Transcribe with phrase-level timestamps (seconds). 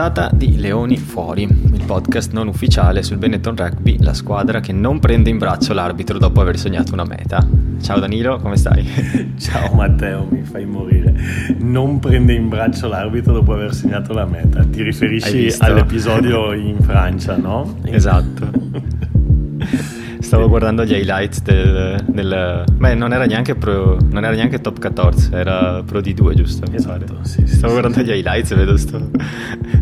[0.00, 4.98] puntata di Leoni Fuori, il podcast non ufficiale sul Benetton Rugby, la squadra che non
[4.98, 7.46] prende in braccio l'arbitro dopo aver segnato una meta.
[7.82, 8.82] Ciao Danilo, come stai?
[9.36, 11.14] Ciao Matteo, mi fai morire.
[11.58, 14.64] Non prende in braccio l'arbitro dopo aver segnato la meta.
[14.64, 17.76] Ti riferisci all'episodio in Francia, no?
[17.84, 18.50] Esatto.
[20.30, 22.64] Stavo guardando gli highlights del, del...
[22.72, 26.70] Beh, non era, neanche pro, non era neanche top 14, era Pro D2, giusto?
[26.70, 29.10] Esatto, sì, sì, Stavo sì, guardando gli highlights e vedo sto...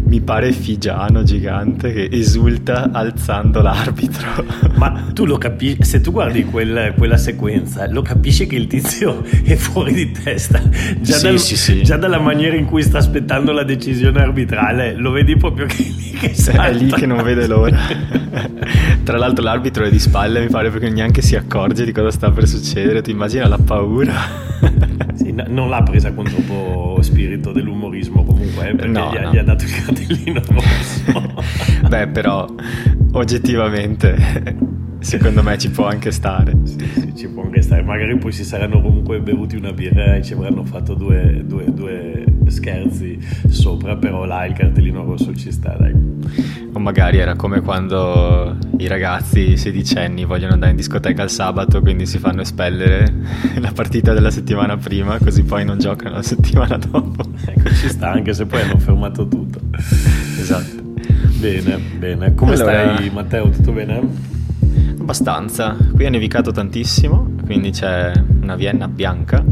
[0.09, 4.43] Mi pare Figiano gigante che esulta alzando l'arbitro.
[4.77, 9.23] Ma tu lo capisci, se tu guardi quel, quella sequenza, lo capisci che il tizio
[9.45, 10.63] è fuori di testa.
[11.01, 11.83] Già, sì, dal, sì, sì.
[11.83, 15.89] già dalla maniera in cui sta aspettando la decisione arbitrale, lo vedi proprio che è
[15.89, 16.67] lì che salta.
[16.69, 17.77] È lì che non vede l'ora.
[19.05, 22.31] Tra l'altro l'arbitro è di spalle mi pare perché neanche si accorge di cosa sta
[22.31, 24.15] per succedere, ti immagina la paura.
[25.15, 29.33] sì, no, non l'ha presa con troppo spirito dell'umorismo comunque, eh, perché No, gli, no.
[29.33, 31.89] gli ha dato il cartellino rosso.
[31.89, 32.47] Beh, però
[33.13, 34.57] oggettivamente
[35.01, 36.57] secondo me ci può anche stare.
[36.65, 37.83] Sì, sì, ci può anche stare.
[37.83, 42.25] Magari poi si saranno comunque bevuti una birra e ci avranno fatto due, due- due
[42.49, 45.95] scherzi sopra, però là il cartellino rosso ci sta, dai.
[46.73, 52.07] O magari era come quando i ragazzi sedicenni vogliono andare in discoteca il sabato, quindi
[52.07, 53.13] si fanno espellere
[53.61, 57.25] la partita della settimana prima, così poi non giocano la settimana dopo.
[57.47, 59.61] Ecco, ci sta, anche se poi hanno fermato tutto.
[60.39, 60.83] Esatto.
[61.39, 62.35] Bene, bene.
[62.35, 63.49] Come Allora- stai Matteo?
[63.51, 64.37] Tutto bene?
[65.09, 65.75] Abbastanza.
[65.95, 69.43] Qui ha nevicato tantissimo, quindi c'è una Vienna bianca,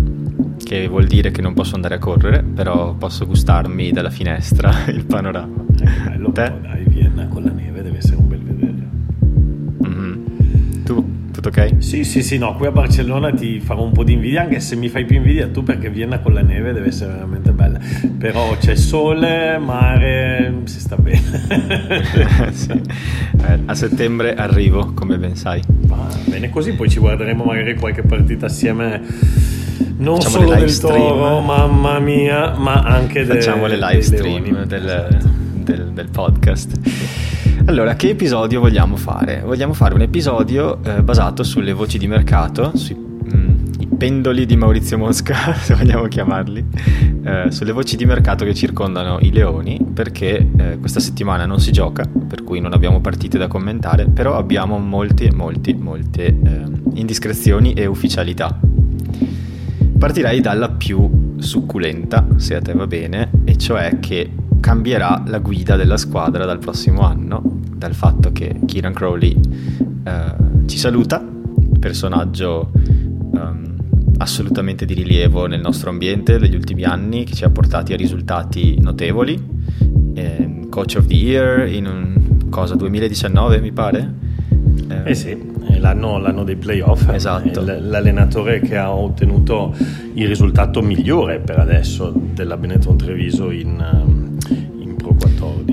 [0.62, 5.06] che vuol dire che non posso andare a correre, però posso gustarmi dalla finestra il
[5.06, 5.64] panorama.
[5.74, 6.52] Che bello, Te?
[6.60, 8.65] dai, Vienna con la neve deve essere un bel vedere.
[11.46, 11.74] Tu, tutto ok?
[11.78, 14.74] Sì, sì, sì, no, qui a Barcellona ti farò un po' di invidia, anche se
[14.76, 17.78] mi fai più invidia tu perché Vienna con la neve deve essere veramente bella.
[18.18, 21.24] Però c'è sole, mare, si sta bene.
[22.52, 22.70] Sì.
[22.72, 25.60] Eh, a settembre arrivo, come ben sai.
[25.82, 29.00] Va bene, così poi ci guarderemo magari qualche partita assieme.
[29.98, 31.44] Non Facciamo solo del Toro, stream.
[31.44, 35.28] mamma mia, ma anche de- Facciamo le live stream del, Esatto.
[35.62, 36.78] del- del podcast.
[37.68, 39.42] Allora, che episodio vogliamo fare?
[39.44, 44.96] Vogliamo fare un episodio eh, basato sulle voci di mercato, sui mm, pendoli di Maurizio
[44.96, 46.64] Mosca, se vogliamo chiamarli,
[47.24, 51.72] eh, sulle voci di mercato che circondano i Leoni, perché eh, questa settimana non si
[51.72, 56.62] gioca, per cui non abbiamo partite da commentare, però abbiamo molti, molti, molte eh,
[56.94, 58.60] indiscrezioni e ufficialità.
[59.98, 64.30] Partirei dalla più succulenta, se a te va bene, e cioè che
[64.66, 69.38] cambierà la guida della squadra dal prossimo anno, dal fatto che Kieran Crowley
[70.02, 71.24] eh, ci saluta,
[71.78, 72.72] personaggio
[73.32, 73.76] ehm,
[74.18, 78.76] assolutamente di rilievo nel nostro ambiente degli ultimi anni, che ci ha portati a risultati
[78.80, 79.40] notevoli,
[80.14, 84.14] ehm, Coach of the Year in un cosa 2019 mi pare.
[85.04, 85.30] Eh sì,
[85.68, 87.08] è l'anno, l'anno dei playoff.
[87.12, 87.60] Esatto.
[87.60, 89.72] L- l'allenatore che ha ottenuto
[90.14, 94.35] il risultato migliore per adesso della Benetton Treviso in, ehm,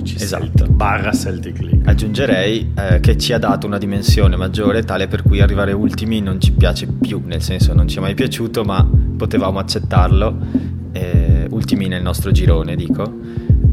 [0.04, 0.24] 14.
[0.24, 0.66] Esatto.
[0.68, 1.82] Barra Celtic League.
[1.86, 6.40] Aggiungerei eh, che ci ha dato una dimensione maggiore, tale per cui arrivare ultimi non
[6.40, 8.88] ci piace più, nel senso non ci è mai piaciuto, ma
[9.18, 10.72] potevamo accettarlo.
[10.92, 13.04] eh, ultimi nel nostro girone, dico,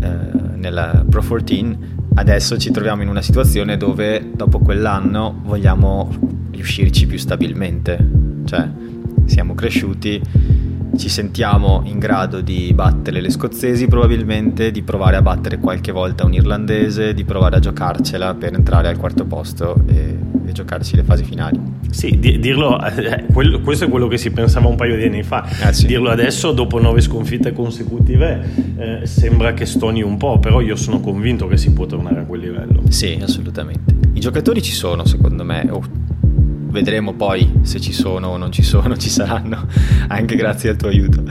[0.00, 0.08] eh,
[0.54, 1.98] nella Pro 14.
[2.12, 6.10] Adesso ci troviamo in una situazione dove dopo quell'anno vogliamo
[6.50, 7.98] riuscirci più stabilmente,
[8.44, 8.68] cioè
[9.26, 10.20] siamo cresciuti,
[10.96, 16.24] ci sentiamo in grado di battere le scozzesi probabilmente, di provare a battere qualche volta
[16.24, 20.16] un irlandese, di provare a giocarcela per entrare al quarto posto e,
[20.46, 21.58] e giocarci le fasi finali.
[21.90, 25.22] Sì, di- dirlo, eh, quello- questo è quello che si pensava un paio di anni
[25.22, 25.46] fa.
[25.68, 25.86] Eh sì.
[25.86, 31.00] Dirlo adesso, dopo nove sconfitte consecutive, eh, sembra che stoni un po', però io sono
[31.00, 32.82] convinto che si può tornare a quel livello.
[32.88, 33.94] Sì, assolutamente.
[34.12, 35.66] I giocatori ci sono, secondo me.
[35.70, 35.82] o
[36.70, 39.66] vedremo poi se ci sono o non ci sono, ci saranno,
[40.08, 41.22] anche grazie al tuo aiuto.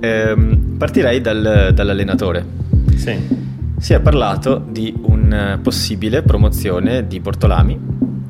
[0.00, 2.44] Ehm, partirei dal- dall'allenatore.
[2.94, 3.44] Sì.
[3.78, 7.78] Si è parlato di una possibile promozione di Bortolami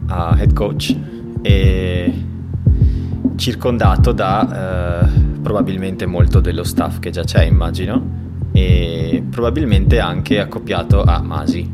[0.07, 0.95] a head coach
[1.43, 2.25] e
[3.37, 11.03] circondato da eh, probabilmente molto dello staff che già c'è, immagino, e probabilmente anche accoppiato
[11.03, 11.71] a Masi.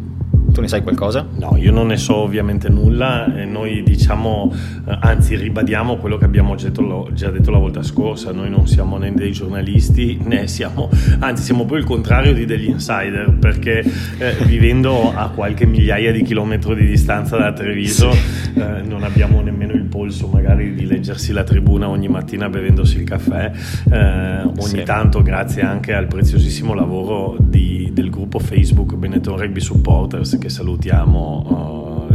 [0.52, 1.26] Tu ne sai qualcosa?
[1.38, 3.26] No, io non ne so ovviamente nulla.
[3.46, 4.52] Noi diciamo,
[4.86, 8.32] eh, anzi, ribadiamo quello che abbiamo già detto, già detto, la volta scorsa.
[8.32, 10.90] Noi non siamo né dei giornalisti né siamo,
[11.20, 13.80] anzi, siamo poi il contrario di degli insider perché
[14.18, 19.72] eh, vivendo a qualche migliaia di chilometri di distanza da Treviso eh, non abbiamo nemmeno
[19.72, 23.50] il polso magari di leggersi la tribuna ogni mattina bevendosi il caffè.
[23.90, 24.82] Eh, ogni sì.
[24.84, 32.08] tanto, grazie anche al preziosissimo lavoro di, del gruppo Facebook Benetton Rugby Supporters che salutiamo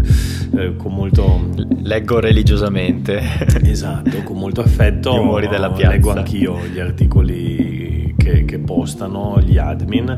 [0.52, 1.50] uh, eh, con molto...
[1.82, 3.22] Leggo religiosamente.
[3.64, 5.14] Esatto, con molto affetto.
[5.16, 5.94] Gli umori della piazza.
[5.94, 10.18] Leggo anch'io gli articoli che, che postano gli admin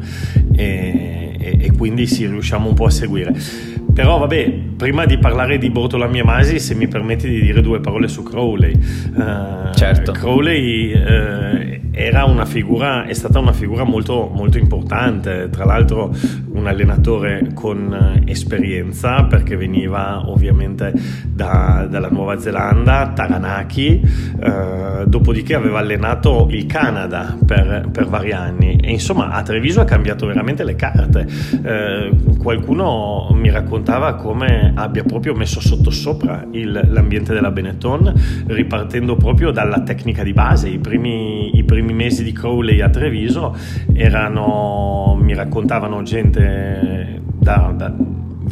[0.56, 3.36] e, e, e quindi sì, riusciamo un po' a seguire.
[3.94, 7.80] Però vabbè, prima di parlare di Bortolami e Masi, se mi permetti di dire due
[7.80, 8.74] parole su Crowley.
[9.14, 10.14] Uh, certo.
[10.14, 16.16] Crowley uh, era una figura, è stata una figura molto, molto importante, tra l'altro
[16.60, 20.94] un allenatore con esperienza perché veniva ovviamente
[21.28, 28.76] da, dalla Nuova Zelanda, Taranaki, uh, dopodiché aveva allenato il Canada per, per, vari anni
[28.76, 31.28] e insomma a Treviso ha cambiato veramente le carte.
[32.40, 38.14] qualcuno mi raccontava raccontava come abbia proprio messo sottosopra il, l'ambiente della Benetton,
[38.48, 40.70] ripartendo proprio dalla tecnica di base.
[40.70, 43.56] I primi, i primi mesi di Crowley a Treviso
[43.94, 46.49] erano, mi raccontavano gente
[47.40, 47.94] da, da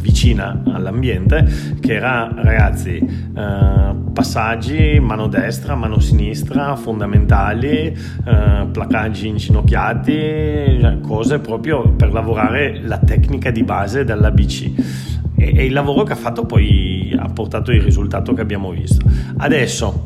[0.00, 1.46] vicina all'ambiente
[1.80, 11.90] che era ragazzi eh, passaggi mano destra mano sinistra fondamentali eh, placaggi inginocchiati cose proprio
[11.90, 14.72] per lavorare la tecnica di base della BC
[15.36, 19.04] e, e il lavoro che ha fatto poi ha portato il risultato che abbiamo visto.
[19.36, 20.04] Adesso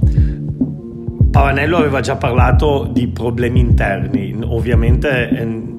[1.30, 5.72] Pavanello aveva già parlato di problemi interni, ovviamente eh,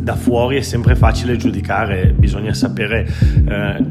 [0.00, 3.06] da fuori è sempre facile giudicare, bisogna sapere,
[3.46, 3.84] eh,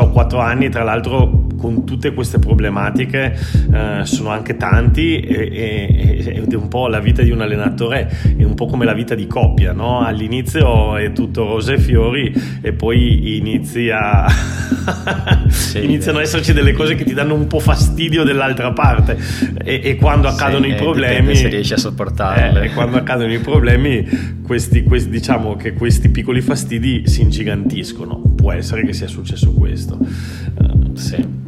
[0.00, 3.38] ho quattro anni tra l'altro con tutte queste problematiche
[3.72, 8.54] eh, sono anche tanti ed è un po' la vita di un allenatore è un
[8.54, 10.00] po' come la vita di coppia no?
[10.00, 14.26] all'inizio è tutto rose e fiori e poi inizia
[15.48, 19.16] sì, iniziano ad esserci delle cose che ti danno un po' fastidio dell'altra parte
[19.62, 22.62] e, e quando accadono sì, i problemi se riesci a sopportarle.
[22.62, 28.20] Eh, e quando accadono i problemi questi, questi, diciamo che questi piccoli fastidi si ingigantiscono.
[28.34, 31.40] Può essere che sia successo questo uh, sì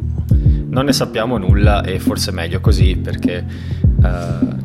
[0.75, 3.43] non ne sappiamo nulla e forse è meglio così perché
[3.97, 4.55] uh,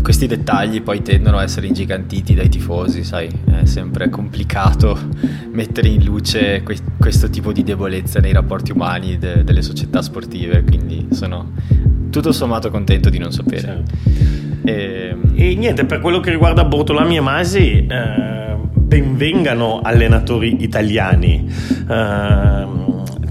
[0.00, 4.98] questi dettagli poi tendono a essere ingigantiti dai tifosi, sai, è sempre complicato
[5.52, 10.64] mettere in luce que- questo tipo di debolezza nei rapporti umani de- delle società sportive,
[10.64, 11.52] quindi sono
[12.08, 13.82] tutto sommato contento di non sapere.
[14.02, 14.60] Sì.
[14.64, 15.16] E...
[15.34, 15.54] e...
[15.54, 21.46] niente, per quello che riguarda Bortolami e Masi, eh, benvengano allenatori italiani.
[21.86, 22.86] Eh,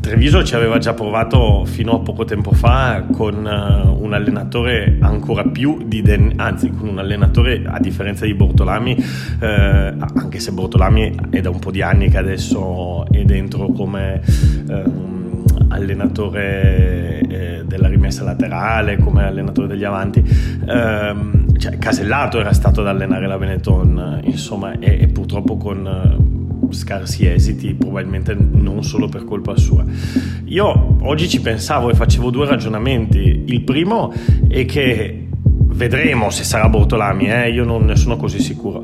[0.08, 5.44] Treviso ci aveva già provato fino a poco tempo fa con uh, un allenatore ancora
[5.44, 11.14] più di Den- anzi con un allenatore a differenza di Bortolami eh, anche se Bortolami
[11.30, 14.22] è da un po' di anni che adesso è dentro come
[14.70, 20.24] um, allenatore eh, della rimessa laterale come allenatore degli avanti
[20.66, 27.28] um, cioè, Casellato era stato ad allenare la Benetton insomma e, e purtroppo con scarsi
[27.28, 29.86] esiti, probabilmente non solo per colpa sua.
[30.46, 33.44] Io oggi ci pensavo e facevo due ragionamenti.
[33.48, 34.14] Il primo
[34.48, 35.28] è che
[35.78, 37.50] vedremo se sarà Bortolami, eh?
[37.52, 38.84] io non ne sono così sicuro.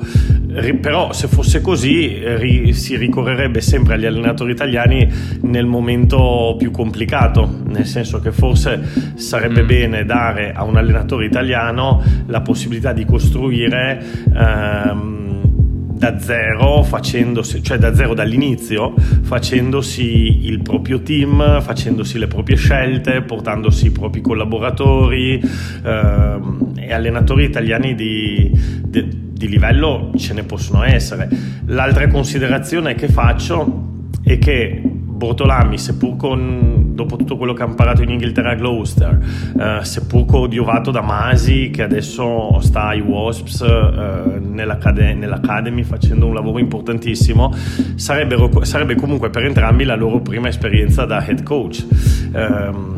[0.80, 7.62] Però se fosse così ri- si ricorrerebbe sempre agli allenatori italiani nel momento più complicato,
[7.66, 9.68] nel senso che forse sarebbe mm.
[9.68, 14.04] bene dare a un allenatore italiano la possibilità di costruire...
[14.36, 15.22] Ehm,
[16.04, 23.22] da zero, facendosi, cioè da zero dall'inizio, facendosi il proprio team, facendosi le proprie scelte,
[23.22, 25.42] portandosi i propri collaboratori
[25.86, 28.52] ehm, e allenatori italiani di,
[28.84, 31.30] di, di livello ce ne possono essere.
[31.68, 38.02] L'altra considerazione che faccio è che Bortolami, seppur con, dopo tutto quello che ha imparato
[38.02, 39.20] in Inghilterra a Gloucester,
[39.58, 46.34] eh, seppur coadiuvato da Masi che adesso sta ai Wasps eh, nell'acad- nell'Academy facendo un
[46.34, 47.54] lavoro importantissimo,
[47.96, 51.86] sarebbe comunque per entrambi la loro prima esperienza da head coach.
[52.34, 52.92] Eh,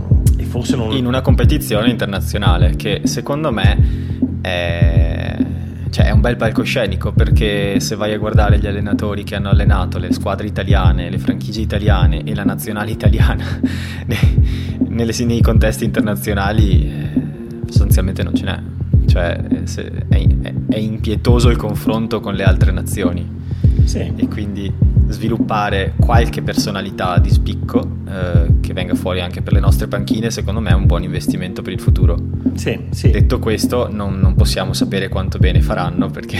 [0.75, 0.93] non...
[0.93, 3.77] In una competizione internazionale che secondo me
[4.41, 5.14] è
[5.95, 9.97] cioè è un bel palcoscenico perché se vai a guardare gli allenatori che hanno allenato
[9.97, 13.45] le squadre italiane, le franchigie italiane e la nazionale italiana
[14.89, 17.21] nelle, nei contesti internazionali eh,
[17.67, 18.59] sostanzialmente non ce n'è.
[19.05, 19.63] Cioè è,
[20.09, 23.25] è, è impietoso il confronto con le altre nazioni.
[23.85, 24.11] Sì.
[24.17, 24.69] E quindi
[25.07, 30.59] sviluppare qualche personalità di spicco eh, che venga fuori anche per le nostre panchine, secondo
[30.59, 32.17] me è un buon investimento per il futuro.
[32.53, 33.11] Sì, sì.
[33.11, 36.37] Detto questo, non, non possiamo sapere quanto bene faranno perché,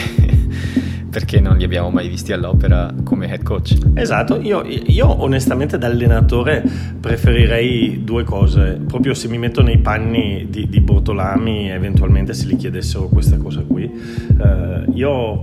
[1.10, 3.78] perché, non li abbiamo mai visti all'opera come head coach.
[3.94, 6.64] Esatto, io, io, onestamente da allenatore
[7.00, 12.56] preferirei due cose, proprio se mi metto nei panni di, di Bortolami, eventualmente se gli
[12.56, 13.84] chiedessero questa cosa qui.
[13.84, 15.42] Eh, io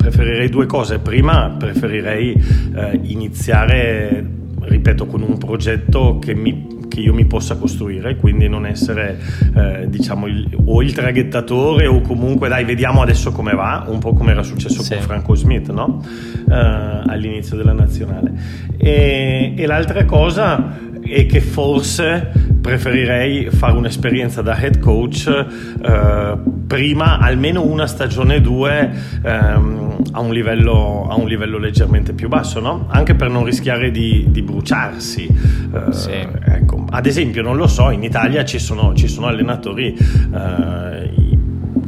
[0.00, 0.98] preferirei due cose.
[0.98, 2.32] Prima preferirei
[2.74, 4.24] eh, iniziare,
[4.60, 9.18] ripeto, con un progetto che, mi, che, io mi possa costruire, quindi non essere
[9.54, 14.14] eh, diciamo il, o il traghettatore o comunque dai vediamo adesso come va, un po'
[14.14, 14.94] come era successo sì.
[14.94, 16.02] con Franco Smith no?
[16.48, 18.32] eh, all'inizio della nazionale.
[18.78, 22.30] E, e l'altra cosa è che forse
[22.60, 28.90] preferirei fare un'esperienza da head coach eh, prima almeno una stagione due
[29.22, 32.86] ehm, a, un livello, a, un livello, leggermente più basso no?
[32.88, 36.10] anche per non rischiare di, di bruciarsi eh, sì.
[36.10, 36.84] ecco.
[36.90, 41.38] ad esempio non lo so in Italia ci sono, ci sono allenatori eh,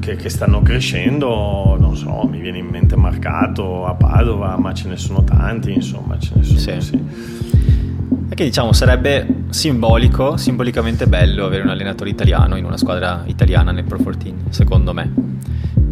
[0.02, 4.88] che, che, stanno crescendo, non so, mi viene in mente Marcato a Padova, ma ce
[4.88, 6.58] ne sono tanti, insomma, ce ne sono.
[6.58, 6.80] Sì.
[6.80, 7.41] sì.
[8.34, 13.84] Che diciamo sarebbe simbolico, simbolicamente bello avere un allenatore italiano in una squadra italiana nel
[13.84, 15.12] Pro 14, secondo me.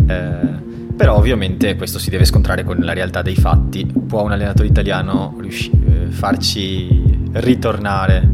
[0.07, 3.85] Eh, però ovviamente questo si deve scontrare con la realtà dei fatti.
[3.85, 8.27] Può un allenatore italiano riusci- eh, farci ritornare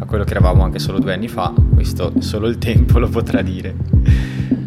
[0.00, 1.52] a quello che eravamo anche solo due anni fa?
[1.72, 3.72] Questo solo il tempo lo potrà dire.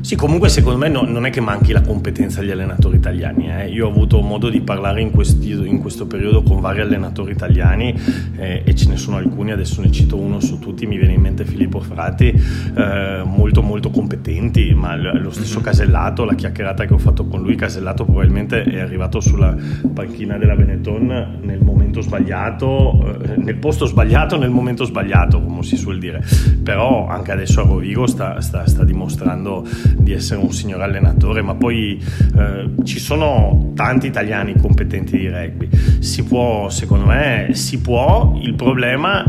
[0.01, 3.49] Sì, comunque secondo me no, non è che manchi la competenza agli allenatori italiani.
[3.51, 3.69] Eh.
[3.69, 7.93] Io ho avuto modo di parlare in, questi, in, questo periodo con vari allenatori italiani
[8.37, 11.21] eh, e ce ne sono alcuni, adesso ne cito uno su tutti, mi viene in
[11.21, 15.63] mente Filippo Frati, eh, molto molto competenti, ma lo stesso mhm.
[15.63, 19.55] Casellato, la chiacchierata che ho fatto con lui, Casellato probabilmente è arrivato sulla
[19.93, 25.75] panchina della Benetton nel momento sbagliato, eh, nel posto sbagliato, nel momento sbagliato, come si
[25.75, 26.23] suol dire.
[26.63, 29.65] Però anche adesso a Rovigo sta, sta, sta dimostrando
[29.97, 32.01] di essere un signor allenatore, ma poi
[32.37, 35.69] eh, ci sono tanti italiani competenti di rugby.
[35.99, 39.23] Si può, secondo me, si può, il problema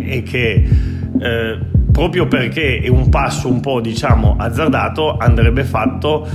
[0.00, 0.68] è che
[1.20, 1.58] eh,
[1.90, 6.26] proprio perché è un passo un po' diciamo azzardato andrebbe fatto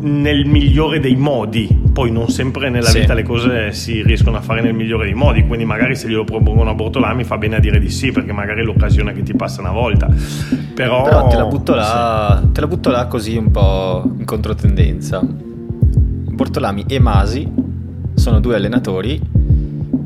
[0.00, 1.79] nel migliore dei modi.
[1.92, 3.00] Poi non sempre nella sì.
[3.00, 6.24] vita le cose si riescono a fare nel migliore dei modi, quindi magari se glielo
[6.24, 9.34] propongono a Bortolami fa bene a dire di sì, perché magari è l'occasione che ti
[9.34, 10.08] passa una volta.
[10.74, 12.52] Però, Però te, la butto là, sì.
[12.52, 15.20] te la butto là così un po' in controtendenza.
[15.20, 17.52] Bortolami e Masi
[18.14, 19.20] sono due allenatori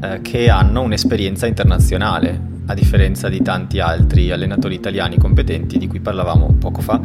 [0.00, 6.00] eh, che hanno un'esperienza internazionale, a differenza di tanti altri allenatori italiani competenti di cui
[6.00, 7.00] parlavamo poco fa,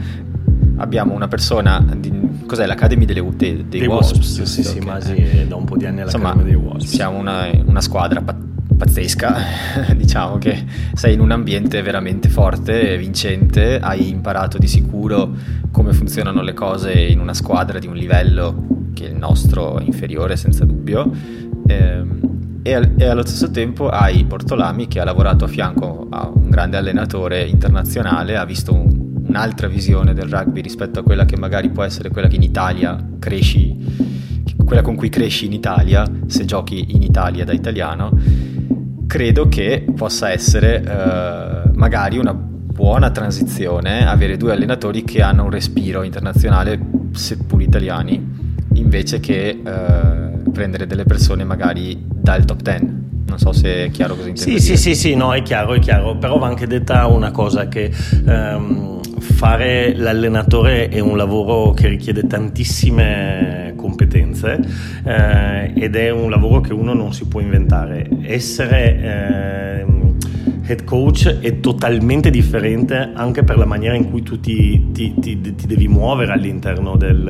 [0.80, 2.12] abbiamo una persona di,
[2.46, 5.78] cos'è l'Academy delle, dei, dei Wasps, Wasps sì sì, ma sì, è da un po'
[5.78, 6.90] di anni all'Academy dei Wasps.
[6.90, 9.36] siamo una, una squadra pazzesca
[9.96, 15.32] diciamo che sei in un ambiente veramente forte vincente hai imparato di sicuro
[15.72, 20.36] come funzionano le cose in una squadra di un livello che è il nostro inferiore
[20.36, 21.10] senza dubbio.
[21.68, 26.50] Ehm, e, e, allo stesso tempo hai Bortolami che ha lavorato a fianco a un
[26.50, 28.99] grande allenatore internazionale ha visto un,
[29.30, 33.02] un'altra visione del rugby rispetto a quella che magari può essere quella che in Italia
[33.20, 33.78] cresci,
[34.66, 38.12] quella con cui cresci in Italia, se giochi in Italia da italiano,
[39.08, 45.52] credo che possa essere eh, magari una buona transizione avere due allenatori che hanno un
[45.52, 46.80] respiro internazionale,
[47.12, 48.38] seppur italiani,
[48.74, 52.98] invece che eh, prendere delle persone magari dal top 10
[53.30, 54.60] non so se è chiaro cosa intendi.
[54.60, 56.18] Sì, sì, sì, sì, no, è chiaro, è chiaro.
[56.18, 57.92] Però va anche detta una cosa che
[58.26, 64.60] um, fare l'allenatore è un lavoro che richiede tantissime competenze
[65.04, 68.08] eh, ed è un lavoro che uno non si può inventare.
[68.22, 69.86] Essere eh,
[70.70, 75.40] head coach è totalmente differente anche per la maniera in cui tu ti, ti, ti,
[75.42, 77.28] ti devi muovere all'interno del,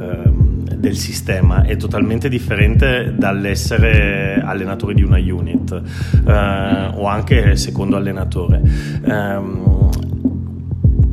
[0.00, 5.80] eh, del, sistema, è totalmente differente dall'essere allenatore di una unit
[6.26, 8.60] eh, o anche secondo allenatore.
[9.04, 10.01] Um,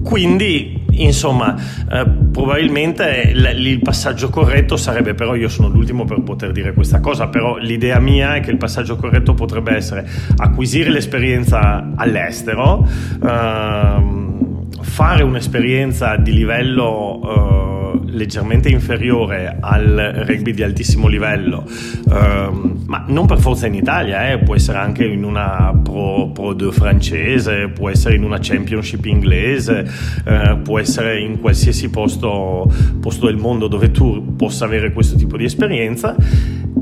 [0.10, 1.56] quindi, insomma,
[1.88, 7.00] eh, probabilmente l- il passaggio corretto sarebbe, però io sono l'ultimo per poter dire questa
[7.00, 12.88] cosa, però l'idea mia è che il passaggio corretto potrebbe essere acquisire l'esperienza all'estero,
[13.24, 17.76] ehm, fare un'esperienza di livello...
[17.76, 21.66] Eh, leggermente inferiore al rugby di altissimo livello,
[22.12, 26.54] ehm, ma non per forza in Italia, eh, può essere anche in una Pro, Pro
[26.54, 29.88] 2 francese, può essere in una Championship inglese,
[30.26, 35.38] eh, può essere in qualsiasi posto, posto del mondo dove tu possa avere questo tipo
[35.38, 36.16] di esperienza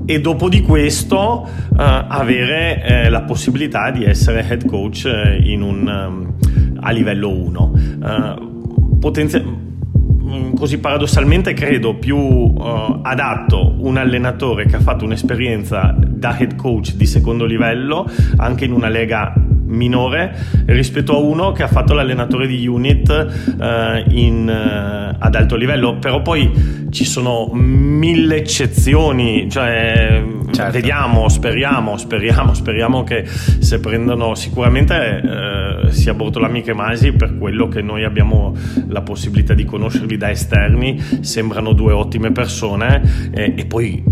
[0.06, 5.04] e dopo di questo uh, avere eh, la possibilità di essere head coach
[5.42, 7.72] in un, um, a livello 1.
[8.02, 9.67] Uh, potenzia- mm,
[10.56, 16.96] così paradossalmente credo più uh, adatto un allenatore che ha fatto un'esperienza da head coach
[16.96, 19.34] di secondo livello anche in una lega
[19.68, 25.56] minore rispetto a uno che ha fatto l'allenatore di unit uh, in, uh, ad alto
[25.56, 30.72] livello però poi ci sono mille eccezioni cioè certo.
[30.72, 37.68] vediamo speriamo speriamo speriamo che se prendono sicuramente uh, sia Bortolami che Masi per quello
[37.68, 38.56] che noi abbiamo
[38.88, 44.04] la possibilità di conoscerli da esterni sembrano due ottime persone e, e poi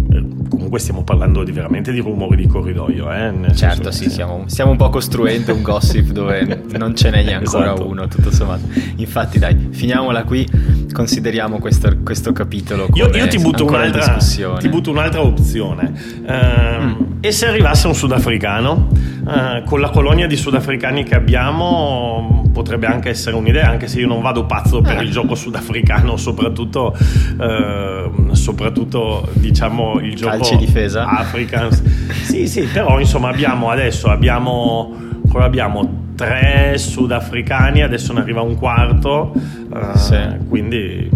[0.56, 3.12] comunque stiamo parlando di, veramente di rumori di corridoio.
[3.12, 3.54] Eh?
[3.54, 4.10] Certo, sì, che...
[4.10, 7.88] stiamo, stiamo, un po' costruendo un gossip dove non ce n'è ancora esatto.
[7.88, 8.68] uno, tutto sommato.
[8.96, 10.48] Infatti, dai, finiamola qui,
[10.92, 12.88] consideriamo questo, questo capitolo.
[12.94, 14.18] Io, io ti, butto un'altra,
[14.60, 15.94] ti, butto un'altra, opzione.
[16.26, 16.94] Uh, mm.
[17.22, 18.88] E se arrivasse un sudafricano,
[19.26, 24.08] uh, con la colonia di sudafricani che abbiamo, potrebbe anche essere un'idea, anche se io
[24.08, 26.96] non vado pazzo per il gioco sudafricano, soprattutto,
[27.38, 31.82] uh, soprattutto diciamo il gioco calci difesa Africans.
[32.24, 34.94] sì, sì, però insomma abbiamo adesso abbiamo,
[35.34, 40.18] abbiamo tre sudafricani, adesso ne arriva un quarto, uh, sì.
[40.48, 41.10] quindi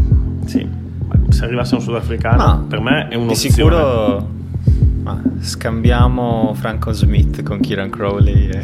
[0.46, 0.68] sì,
[1.30, 3.28] se arrivasse un sudafricano no, per me è un'opzione.
[3.28, 4.38] Di sicuro
[5.10, 8.50] ma scambiamo Franco Smith con Kieran Crowley.
[8.50, 8.62] E...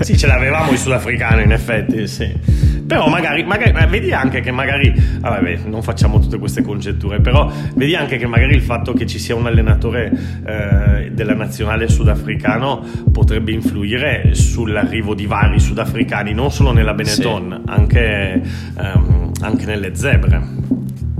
[0.00, 2.72] sì, ce l'avevamo il sudafricano in effetti, sì.
[2.86, 7.50] Però magari, magari vedi anche che magari, ah, vabbè, non facciamo tutte queste congetture, però
[7.74, 10.12] vedi anche che magari il fatto che ci sia un allenatore
[10.44, 17.70] eh, della nazionale sudafricano potrebbe influire sull'arrivo di vari sudafricani, non solo nella Benetton, sì.
[17.70, 18.42] anche,
[18.78, 20.62] ehm, anche nelle zebre.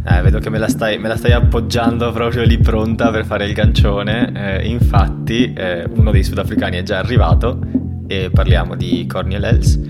[0.06, 3.46] Eh, vedo che me la, stai, me la, stai, appoggiando proprio lì pronta per fare
[3.46, 4.32] il gancione.
[4.34, 7.58] Eh, infatti, eh, uno dei sudafricani è già arrivato
[8.06, 9.80] e parliamo di Cornel Els.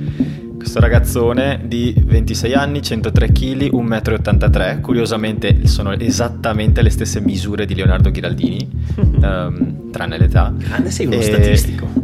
[0.57, 4.81] Questo ragazzone di 26 anni, 103 kg, 1,83 m.
[4.81, 10.55] Curiosamente sono esattamente le stesse misure di Leonardo Ghiraldini, um, tranne l'età.
[10.57, 11.23] Grande sei uno e...
[11.23, 12.04] statistico.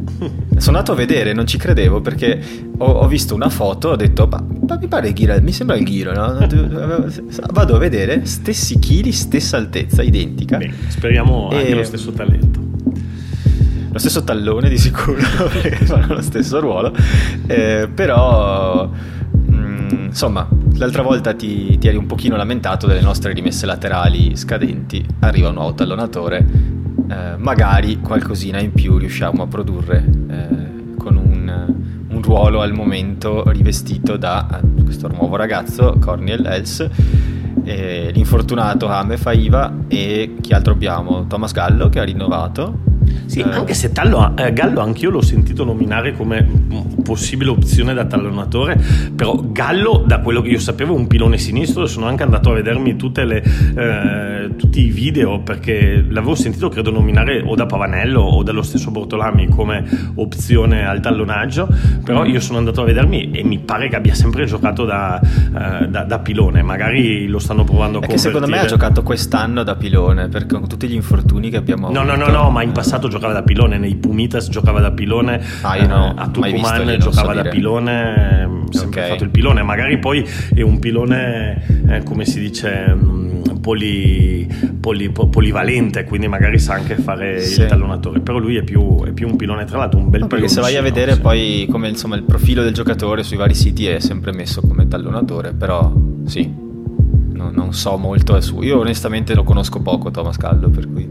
[0.57, 2.41] Sono andato a vedere, non ci credevo perché
[2.79, 5.85] ho, ho visto una foto, ho detto, ma, ma mi pare Ghira, mi sembra il
[5.85, 6.47] Ghiro, no?
[7.53, 10.59] Vado a vedere, stessi chili, stessa altezza, identica.
[10.59, 11.57] Bene, speriamo e...
[11.57, 12.69] anche lo stesso talento
[13.93, 15.19] lo stesso tallone di sicuro
[15.51, 16.95] perché fanno lo stesso ruolo
[17.49, 23.33] eh, però mh, mm, insomma l'altra volta ti, ti, eri un pochino lamentato delle nostre
[23.33, 26.70] rimesse laterali scadenti arriva un nuovo tallonatore
[27.11, 31.75] eh, magari qualcosina in più riusciamo a produrre eh, con un,
[32.09, 36.89] un, ruolo al momento rivestito da questo nuovo ragazzo Cornel Els
[37.65, 41.27] l'infortunato Hame Faiva e chi altro abbiamo?
[41.27, 42.90] Thomas Gallo che ha rinnovato
[43.27, 43.45] sì, eh.
[43.45, 46.47] anche se Tallo, eh, Gallo anch'io l'ho sentito nominare come
[47.03, 48.81] possibile opzione da tallonatore,
[49.15, 51.87] però Gallo, da quello che io sapevo, è un pilone sinistro.
[51.87, 53.43] Sono anche andato a vedermi le,
[53.77, 58.91] eh, tutti i video perché l'avevo sentito, credo, nominare o da Pavanello o dallo stesso
[58.91, 59.85] Bortolami come
[60.17, 61.69] opzione al tallonaggio.
[62.05, 65.89] Però io sono andato a vedermi e mi pare che abbia sempre giocato da, eh,
[65.89, 66.63] da, da pilone.
[66.63, 68.33] Magari lo stanno provando a convertire.
[68.33, 72.01] secondo me ha giocato quest'anno da pilone perché con tutti gli infortuni che abbiamo no,
[72.01, 72.17] avuto.
[72.17, 75.77] No, no, no, ma in passato giocava da pilone, nei Pumitas giocava da pilone, ah,
[75.87, 79.11] no, eh, a Tucumán giocava so da pilone, sempre okay.
[79.11, 84.49] fatto il pilone, magari poi è un pilone, eh, come si dice, mm, poli,
[84.81, 87.63] poli, polivalente, quindi magari sa anche fare sì.
[87.63, 90.27] il tallonatore, però lui è più, è più, un pilone, tra l'altro un bel no,
[90.27, 91.21] Perché se vai a vedere sì.
[91.21, 95.53] poi come insomma, il profilo del giocatore sui vari siti è sempre messo come tallonatore,
[95.53, 95.93] però
[96.25, 96.51] sì,
[97.33, 98.63] no, non so molto su.
[98.63, 101.07] Io onestamente lo conosco poco Thomas Callo, per cui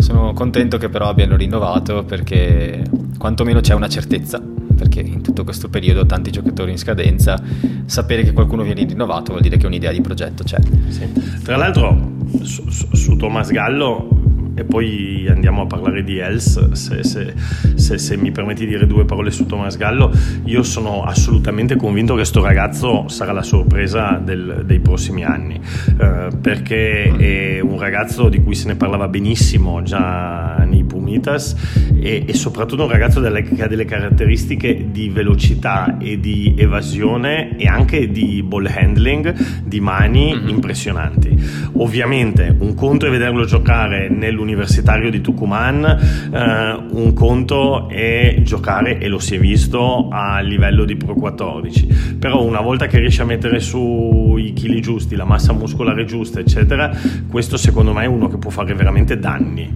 [0.00, 2.82] sono contento che però abbiano rinnovato perché
[3.18, 4.40] quantomeno c'è una certezza,
[4.76, 7.40] perché in tutto questo periodo tanti giocatori in scadenza,
[7.86, 10.58] sapere che qualcuno viene rinnovato vuol dire che un'idea di progetto c'è.
[10.88, 11.40] Sì.
[11.42, 14.19] Tra l'altro su, su, su Thomas Gallo
[14.54, 17.34] e poi andiamo a parlare di Els, se, se,
[17.74, 20.12] se, se, mi permetti di dire due parole su Thomas Gallo,
[20.44, 25.60] io sono assolutamente convinto che questo ragazzo sarà la sorpresa del, dei prossimi anni,
[25.98, 30.79] eh, perché è un ragazzo di cui se ne parlava benissimo già nei
[31.20, 31.54] Pumitas
[32.00, 37.56] e, e soprattutto un ragazzo delle, che ha delle caratteristiche di velocità e di evasione
[37.56, 40.48] e anche di ball handling di mani mm-hmm.
[40.48, 41.68] impressionanti.
[41.74, 45.84] Ovviamente un conto è vederlo giocare nell'università universitario di Tucumán,
[46.32, 52.16] eh, un conto è giocare, e lo si è visto, a livello di Pro 14.
[52.18, 56.40] Però una volta che riesci a mettere su i chili giusti, la massa muscolare giusta,
[56.40, 56.90] eccetera,
[57.28, 59.72] questo secondo me è uno che può fare veramente danni.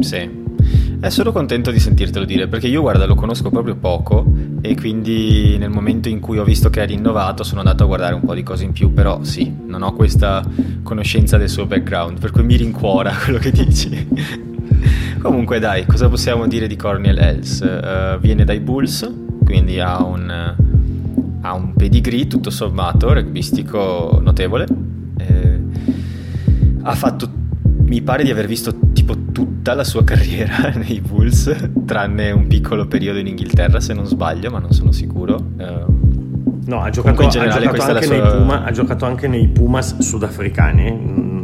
[0.00, 0.40] Sì.
[1.04, 4.24] Eh, sono contento di sentirtelo dire perché io guarda lo conosco proprio poco
[4.60, 8.14] e quindi nel momento in cui ho visto che è rinnovato sono andato a guardare
[8.14, 10.44] un po' di cose in più, però sì, non ho questa
[10.84, 14.08] conoscenza del suo background, per cui mi rincuora quello che dici.
[15.20, 17.58] Comunque dai, cosa possiamo dire di Cornel Hells?
[17.62, 19.12] Uh, viene dai Bulls,
[19.44, 20.30] quindi ha un,
[21.40, 24.66] ha un pedigree tutto sommato rugbistico notevole.
[25.18, 25.60] Eh,
[26.82, 27.28] ha fatto,
[27.86, 32.86] mi pare di aver visto tipo tutta la sua carriera nei Bulls, tranne un piccolo
[32.86, 35.34] periodo in Inghilterra, se non sbaglio, ma non sono sicuro.
[35.58, 36.10] Uh,
[36.64, 38.36] No, ha giocato, generale, ha, giocato sua...
[38.36, 40.96] Puma, ha giocato, anche nei Pumas sudafricani,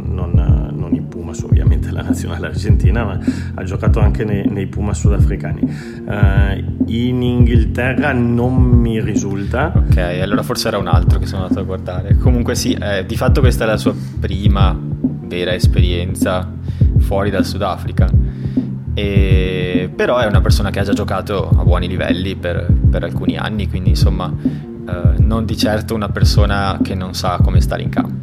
[0.07, 0.31] non,
[0.73, 3.19] non, i Pumas ovviamente la nazionale argentina, ma
[3.55, 5.59] ha giocato anche nei, nei Pumas sudafricani.
[6.05, 9.73] Uh, in Inghilterra non mi risulta.
[9.75, 12.15] Ok, allora forse era un altro che sono andato a guardare.
[12.15, 14.73] Comunque sì, eh, di fatto questa è la sua prima
[15.29, 16.49] vera esperienza
[16.99, 18.07] fuori dal Sudafrica.
[18.93, 23.37] E, però è una persona che ha già giocato a buoni livelli per, per alcuni
[23.37, 24.33] anni, quindi insomma
[24.89, 28.18] eh, non di certo una persona che non sa come stare in campo.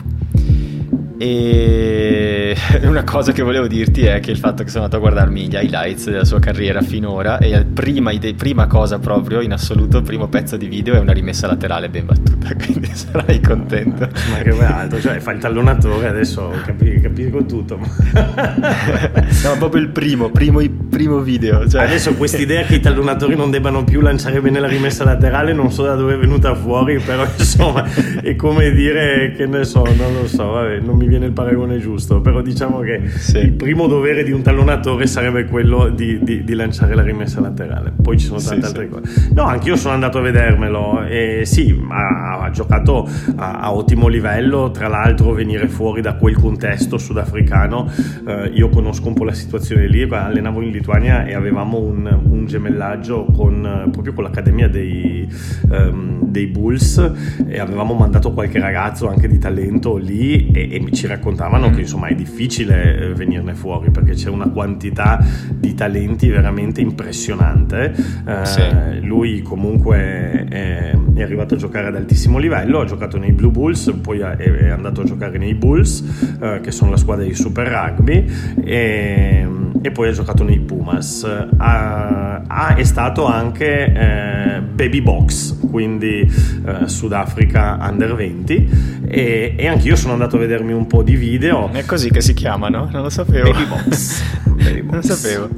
[1.18, 5.48] E una cosa che volevo dirti è che il fatto che sono andato a guardarmi
[5.48, 10.28] gli highlights della sua carriera finora e prima, prima cosa proprio in assoluto, il primo
[10.28, 14.08] pezzo di video è una rimessa laterale ben battuta, quindi sarai contento.
[14.30, 17.78] Ma che altro, cioè fai il tallonatore adesso capi, capisco tutto.
[18.16, 21.68] no, proprio il primo, primo, primo video.
[21.68, 21.84] Cioè.
[21.84, 25.82] Adesso quest'idea che i tallonatori non debbano più lanciare bene la rimessa laterale non so
[25.84, 27.84] da dove è venuta fuori, però insomma
[28.20, 31.32] è come dire che ne so, non lo so, vabbè, non mi mi viene il
[31.32, 33.38] paragone giusto, però diciamo che sì.
[33.38, 37.92] il primo dovere di un tallonatore sarebbe quello di, di, di, lanciare la rimessa laterale.
[38.02, 39.30] Poi ci sono tante sì, altre cose.
[39.32, 44.08] No, anche io sono andato a vedermelo e sì, ha, ha giocato a, a, ottimo
[44.08, 47.88] livello, tra l'altro venire fuori da quel contesto sudafricano,
[48.26, 52.46] eh, io conosco un po' la situazione lì, allenavo in Lituania e avevamo un, un
[52.46, 55.28] gemellaggio con, proprio con l'accademia dei,
[55.70, 57.12] um, dei Bulls
[57.46, 61.82] e avevamo mandato qualche ragazzo anche di talento lì e, e mi ci raccontavano che
[61.82, 67.94] insomma è difficile eh, venirne fuori perché c'è una quantità di talenti veramente impressionante.
[68.26, 69.00] Eh, sì.
[69.02, 73.94] Lui comunque è, è, arrivato a giocare ad altissimo livello, ha giocato nei Blue Bulls,
[74.00, 78.24] poi è, andato a giocare nei Bulls, eh, che sono la squadra di Super Rugby,
[78.64, 79.46] e,
[79.86, 81.24] e poi ha giocato nei Pumas.
[81.56, 89.66] Ha, ha, è stato anche eh, Baby Box, quindi eh, Sudafrica Under 20, e, e
[89.66, 91.70] anche io sono andato a vedermi un po' di video.
[91.72, 92.88] È così che si chiamano?
[92.90, 93.50] Non lo sapevo.
[93.50, 94.22] Baby Box.
[94.44, 94.92] Baby box.
[94.92, 95.48] Non sapevo.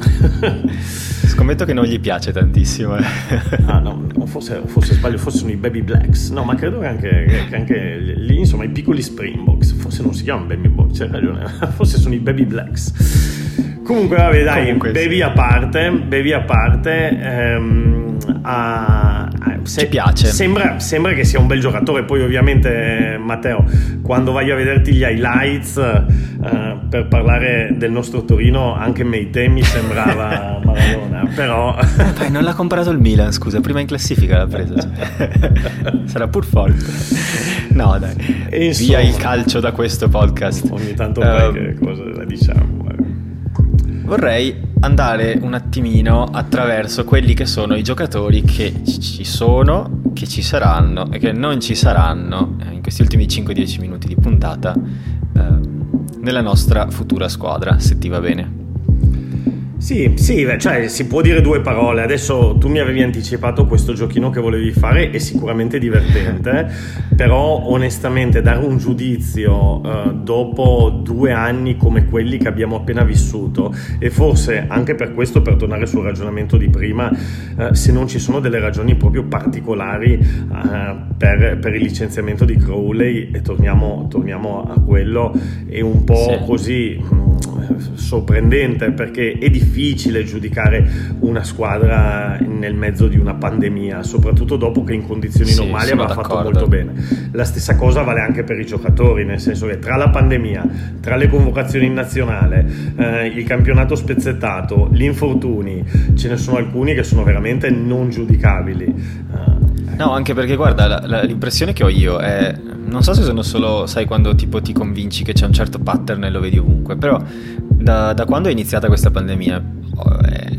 [1.29, 2.97] Scommetto che non gli piace tantissimo.
[2.97, 3.05] Eh.
[3.67, 6.31] ah, no, forse, forse, sbaglio, forse sono i Baby Blacks.
[6.31, 9.73] No, ma credo che anche, che anche lì, insomma, i piccoli Springboks.
[9.73, 11.47] Forse non si chiamano Baby Box, c'hai ragione.
[11.75, 13.38] Forse sono i Baby Blacks.
[13.89, 15.23] Comunque, vabbè, dai, Comunque, baby sì.
[15.23, 17.09] a parte, baby a parte.
[17.09, 19.31] Ehm, a,
[19.63, 20.27] se, Ci piace.
[20.27, 22.05] Sembra, sembra, che sia un bel giocatore.
[22.05, 23.65] Poi, ovviamente, Matteo,
[24.03, 29.63] quando vai a vederti gli highlights uh, per parlare del nostro Torino, anche Meite mi
[29.63, 31.27] sembrava Maradona.
[31.35, 31.75] Però,
[32.19, 33.33] Dai, non l'ha comprato il Milan.
[33.33, 34.77] Scusa, prima in classifica l'ha preso.
[36.05, 36.85] Sarà pur forte.
[37.71, 38.15] No, dai,
[38.67, 40.69] insomma, via il calcio da questo podcast.
[40.73, 42.89] Ogni tanto qualche uh, cosa la diciamo
[44.09, 50.41] vorrei andare un attimino attraverso quelli che sono i giocatori che ci sono, che ci
[50.41, 55.43] saranno e che non ci saranno eh, in questi ultimi 5-10 minuti di puntata eh,
[56.21, 58.58] nella nostra futura squadra, se ti va bene.
[59.79, 62.03] Sì, sì, cioè si può dire due parole.
[62.03, 66.69] Adesso tu mi avevi anticipato questo giochino che volevi fare, è sicuramente divertente,
[67.15, 73.73] però onestamente dare un giudizio uh, dopo due anni come quelli che abbiamo appena vissuto
[74.01, 77.09] e forse anche per questo, per tornare sul ragionamento di prima,
[77.57, 82.57] uh, se non ci sono delle ragioni proprio particolari uh, per, per, il licenziamento di
[82.57, 85.33] Crowley, e torniamo, torniamo a quello,
[85.69, 86.45] è un po' sì.
[86.45, 87.37] così mm,
[87.95, 94.83] sorprendente perché è difficile difficile giudicare una squadra nel mezzo di una pandemia, soprattutto dopo
[94.83, 96.93] che in condizioni sì, normali aveva fatto molto bene.
[97.33, 100.67] La stessa cosa vale anche per i giocatori, nel senso che tra la pandemia,
[101.01, 106.95] tra le convocazioni in nazionale, eh, il campionato spezzettato, gli infortuni, ce ne sono alcuni
[106.95, 108.85] che sono veramente non giudicabili.
[109.31, 112.55] Uh, no, anche perché guarda, la, la, l'impressione che ho io è
[112.89, 116.25] non so se sono solo, sai, quando tipo ti convinci che c'è un certo pattern
[116.25, 117.23] e lo vedi ovunque, però
[117.79, 119.77] da, da quando è iniziata questa pandemia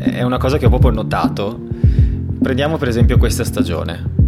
[0.00, 1.68] è una cosa che ho proprio notato.
[2.42, 4.18] Prendiamo per esempio questa stagione.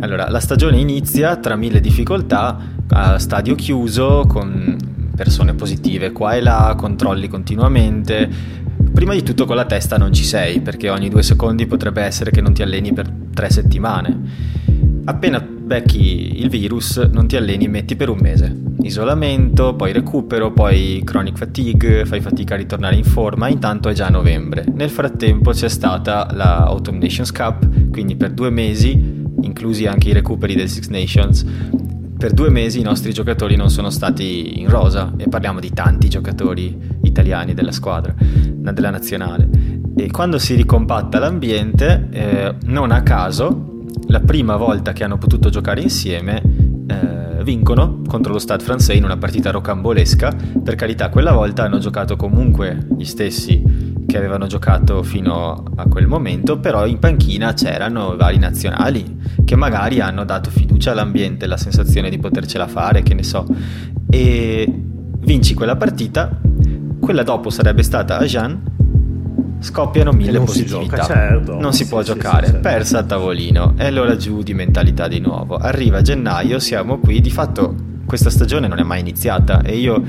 [0.00, 4.76] Allora, la stagione inizia tra mille difficoltà, a stadio chiuso, con
[5.14, 8.28] persone positive qua e là, controlli continuamente,
[8.92, 12.30] prima di tutto con la testa non ci sei, perché ogni due secondi potrebbe essere
[12.30, 14.18] che non ti alleni per tre settimane.
[15.04, 18.52] Appena becchi il virus non ti alleni, metti per un mese.
[18.80, 24.08] Isolamento, poi recupero, poi chronic fatigue, fai fatica a ritornare in forma, intanto è già
[24.08, 24.64] novembre.
[24.74, 30.12] Nel frattempo c'è stata la Autumn Nations Cup, quindi per due mesi, inclusi anche i
[30.12, 31.46] recuperi del Six Nations,
[32.18, 36.08] per due mesi i nostri giocatori non sono stati in rosa e parliamo di tanti
[36.08, 39.48] giocatori italiani della squadra, della nazionale.
[39.96, 43.70] E quando si ricompatta l'ambiente, eh, non a caso,
[44.06, 46.42] la prima volta che hanno potuto giocare insieme,
[46.86, 50.34] eh, vincono contro lo Stade Francais in una partita rocambolesca.
[50.62, 56.06] Per carità, quella volta hanno giocato comunque gli stessi che avevano giocato fino a quel
[56.06, 62.10] momento, però in panchina c'erano vari nazionali che magari hanno dato fiducia all'ambiente, la sensazione
[62.10, 63.46] di potercela fare, che ne so.
[64.08, 64.82] E
[65.20, 66.40] vinci quella partita,
[67.00, 68.69] quella dopo sarebbe stata a Jean,
[69.60, 70.80] scoppiano mille non possibilità.
[70.80, 71.60] Si gioca, certo.
[71.60, 72.68] Non si sì, può sì, giocare, sì, certo.
[72.68, 75.56] persa a tavolino e allora giù di mentalità di nuovo.
[75.56, 77.74] Arriva gennaio, siamo qui, di fatto
[78.06, 80.02] questa stagione non è mai iniziata e io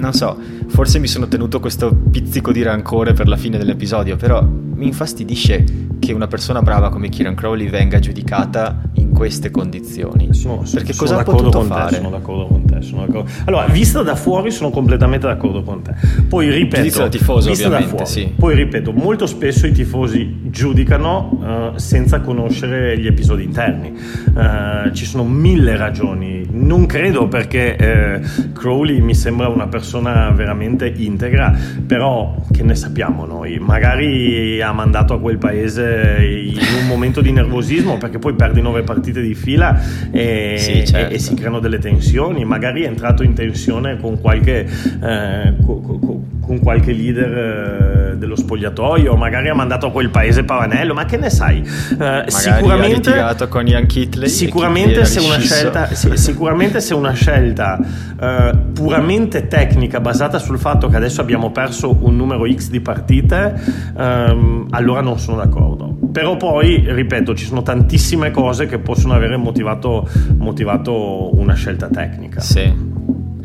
[0.00, 0.36] non so,
[0.68, 5.64] forse mi sono tenuto questo pizzico di rancore per la fine dell'episodio, però mi infastidisce
[5.98, 10.32] che una persona brava come Kieran Crowley venga giudicata in queste condizioni.
[10.32, 11.90] Sono, Perché sono cosa ha potuto fare?
[11.90, 12.78] Te, sono d'accordo con te.
[12.80, 13.30] D'accordo.
[13.44, 15.94] Allora, vista da fuori sono completamente d'accordo con te.
[16.26, 18.32] Poi ripeto, da tifoso, ovviamente, fuori, sì.
[18.34, 23.92] Poi ripeto, molto spesso i tifosi giudicano uh, senza conoscere gli episodi interni.
[24.34, 26.39] Uh, ci sono mille ragioni.
[26.52, 33.24] Non credo perché uh, Crowley mi sembra una persona veramente integra, però che ne sappiamo
[33.24, 33.58] noi?
[33.58, 38.82] Magari ha mandato a quel paese in un momento di nervosismo perché poi perdi nove
[38.82, 41.12] partite di fila e, sì, certo.
[41.12, 42.44] e, e si creano delle tensioni.
[42.44, 44.66] Magari è entrato in tensione con qualche,
[45.02, 46.00] eh, con,
[46.40, 51.16] con qualche leader eh, dello spogliatoio, magari ha mandato a quel paese Pavanello, ma che
[51.16, 51.66] ne sai?
[51.98, 53.10] Eh, sicuramente
[53.48, 54.28] con Ian Kitley.
[54.28, 57.80] Sicuramente, se una scelta, sì, sicuramente se una scelta
[58.20, 63.58] eh, puramente tecnica basata sul fatto che adesso abbiamo perso un numero X di partite,
[63.96, 65.96] ehm, allora non sono d'accordo.
[66.12, 70.06] Però poi, ripeto, ci sono tantissime cose che possono avere motivato,
[70.36, 72.40] motivato una scelta tecnica.
[72.40, 72.89] Sì.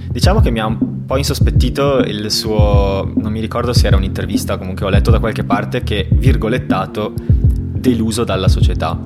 [0.10, 4.58] Diciamo che mi ha un po' insospettito il suo, non mi ricordo se era un'intervista,
[4.58, 7.14] comunque ho letto da qualche parte che, virgolettato,
[7.86, 9.00] deluso dalla società.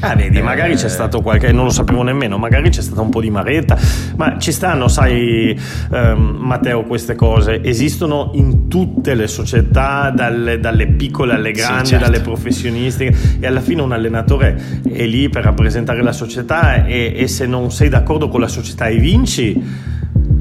[0.00, 3.20] Ah, vedi, magari c'è stato qualche, non lo sapevo nemmeno, magari c'è stata un po'
[3.20, 3.78] di maretta,
[4.16, 5.58] ma ci stanno, sai,
[5.90, 11.90] ehm, Matteo, queste cose esistono in tutte le società, dalle, dalle piccole alle grandi, sì,
[11.92, 12.04] certo.
[12.04, 17.26] dalle professionistiche, e alla fine un allenatore è lì per rappresentare la società e, e
[17.28, 19.94] se non sei d'accordo con la società e vinci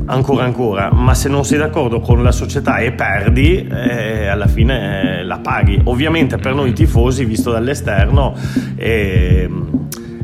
[0.05, 5.19] ancora ancora, ma se non sei d'accordo con la società e perdi, eh, alla fine
[5.19, 5.79] eh, la paghi.
[5.85, 8.35] Ovviamente per noi tifosi, visto dall'esterno,
[8.75, 9.49] eh,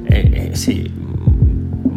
[0.04, 1.01] eh, sì,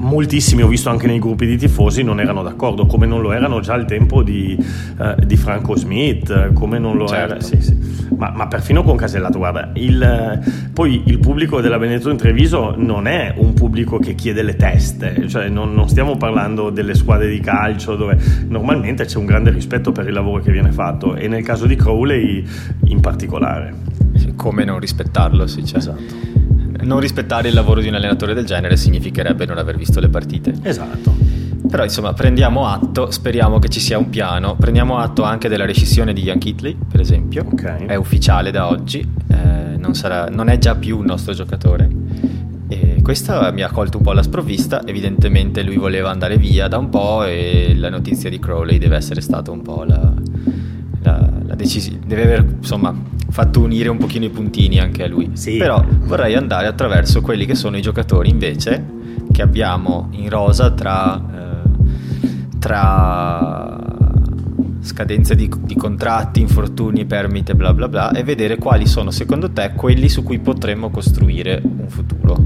[0.05, 3.61] moltissimi, ho visto anche nei gruppi di tifosi, non erano d'accordo, come non lo erano
[3.61, 4.57] già al tempo di,
[4.99, 7.35] uh, di Franco Smith, come non lo certo.
[7.35, 7.77] era, sì, sì.
[8.17, 10.41] Ma, ma, perfino con Casellato, guarda, il,
[10.73, 15.27] poi il pubblico della Benetton in Treviso non è un pubblico che chiede le teste,
[15.29, 19.91] cioè non, non stiamo parlando delle squadre di calcio dove normalmente c'è un grande rispetto
[19.91, 22.47] per il lavoro che viene fatto e nel caso di Crowley
[22.85, 23.75] in particolare.
[24.37, 25.79] Come non rispettarlo, sì, certo.
[25.79, 26.34] Esatto
[26.85, 30.55] non rispettare il lavoro di un allenatore del genere significherebbe non aver visto le partite.
[30.63, 31.15] Esatto.
[31.69, 36.13] Però insomma prendiamo atto, speriamo che ci sia un piano, prendiamo atto anche della rescissione
[36.13, 37.87] di Ian Kitley, per esempio, okay.
[37.87, 41.89] è ufficiale da oggi, eh, non, sarà, non è già più un nostro giocatore.
[42.69, 46.79] E questa mi ha colto un po' alla sprovvista, evidentemente lui voleva andare via da
[46.79, 50.13] un po' e la notizia di Crowley deve essere stata un po' la,
[51.03, 52.95] la, la decisione, deve aver insomma
[53.35, 55.31] fatto unire un pochino i puntini anche a lui.
[55.33, 55.57] Sì.
[55.57, 58.93] Però vorrei andare attraverso quelli che sono i giocatori invece
[59.33, 63.77] che abbiamo in rosa tra, eh, tra
[64.79, 69.73] scadenze di, di, contratti, infortuni, permite, bla bla bla, e vedere quali sono secondo te
[69.75, 72.37] quelli su cui potremmo costruire un futuro.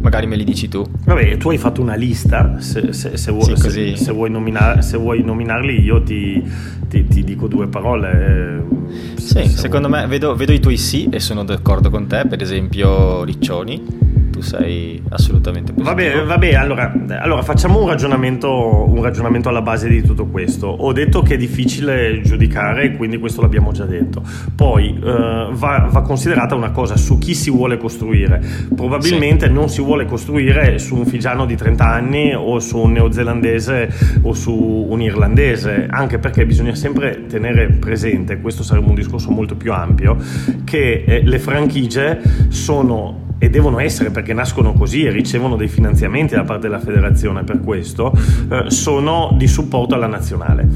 [0.00, 0.84] Magari me li dici tu.
[1.04, 5.24] Vabbè, tu hai fatto una lista, se, se, se, vuoi, sì, se vuoi, nominar, vuoi
[5.24, 6.40] nominarli io ti,
[6.86, 8.81] ti, ti dico due parole.
[9.16, 13.24] Sì, secondo me vedo, vedo, i tuoi sì e sono d'accordo con te, per esempio
[13.24, 14.01] Riccioni.
[14.42, 15.94] Sei assolutamente positivo.
[15.94, 18.50] Vabbè, vabbè allora, allora, facciamo un ragionamento,
[18.88, 20.66] un ragionamento alla base di tutto questo.
[20.66, 24.22] Ho detto che è difficile giudicare, quindi questo l'abbiamo già detto.
[24.54, 28.42] Poi eh, va, va, considerata una cosa su chi si vuole costruire.
[28.74, 29.52] Probabilmente sì.
[29.52, 34.34] non si vuole costruire su un figiano di 30 anni o su un neozelandese o
[34.34, 39.72] su un irlandese, anche perché bisogna sempre tenere presente, questo sarebbe un discorso molto più
[39.72, 40.16] ampio,
[40.64, 46.36] che eh, le franchigie sono e devono essere perché nascono così e ricevono dei finanziamenti
[46.36, 48.12] da parte della federazione per questo,
[48.48, 50.68] eh, sono di supporto alla nazionale.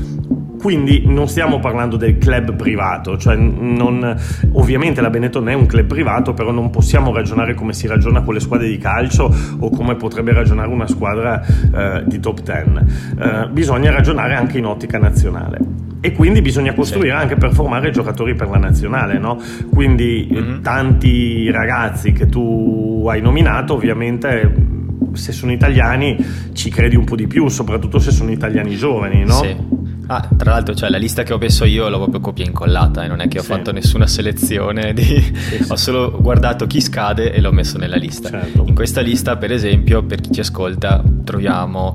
[0.58, 4.20] Quindi non stiamo parlando del club privato, cioè non,
[4.54, 8.34] ovviamente la Benetton è un club privato, però non possiamo ragionare come si ragiona con
[8.34, 12.70] le squadre di calcio o come potrebbe ragionare una squadra eh, di top 10.
[13.16, 17.22] Eh, bisogna ragionare anche in ottica nazionale e quindi bisogna costruire sì.
[17.22, 19.40] anche per formare giocatori per la nazionale, no?
[19.70, 20.62] Quindi mm-hmm.
[20.62, 24.74] tanti ragazzi che tu hai nominato, ovviamente
[25.12, 26.16] se sono italiani
[26.52, 29.34] ci credi un po' di più, soprattutto se sono italiani giovani, no?
[29.34, 29.56] Sì.
[30.06, 33.08] Ah, tra l'altro, cioè, la lista che ho messo io l'ho proprio copia incollata, eh?
[33.08, 33.48] non è che ho sì.
[33.48, 35.02] fatto nessuna selezione, di...
[35.02, 38.30] sì, ho solo guardato chi scade e l'ho messo nella lista.
[38.30, 38.64] Certo.
[38.66, 41.94] In questa lista, per esempio, per chi ci ascolta, troviamo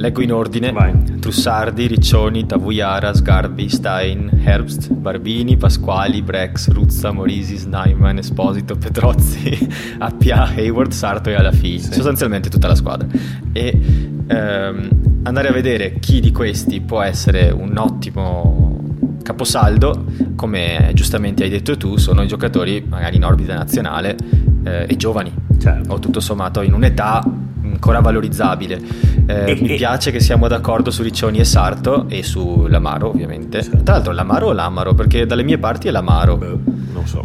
[0.00, 1.18] Leggo in ordine: Vai.
[1.20, 9.68] Trussardi, Riccioni, Tavuiara, Sgarbi, Stein, Herbst, Barbini, Pasquali, Brex, Ruzza, Morisi, Snyman, Esposito, Petrozzi,
[9.98, 11.78] Appia, Hayward, Sarto e Alafi.
[11.78, 11.92] Sì.
[11.92, 13.06] Sostanzialmente tutta la squadra.
[13.52, 13.78] E
[14.26, 14.88] ehm,
[15.22, 18.78] andare a vedere chi di questi può essere un ottimo
[19.22, 20.04] caposaldo,
[20.34, 24.16] come giustamente hai detto tu, sono i giocatori magari in orbita nazionale
[24.64, 25.92] eh, e giovani, certo.
[25.92, 27.22] o tutto sommato in un'età
[27.62, 28.80] ancora valorizzabile.
[29.26, 33.62] Eh, mi piace che siamo d'accordo su Riccioni e Sarto e su Lamaro, ovviamente.
[33.62, 33.70] Sì.
[33.82, 34.94] Tra l'altro, Lamaro o Lamaro?
[34.94, 36.36] Perché dalle mie parti è Lamaro.
[36.36, 36.58] Beh,
[36.92, 37.24] non so,